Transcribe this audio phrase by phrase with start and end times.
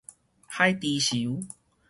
[0.47, 1.45] 海豬泅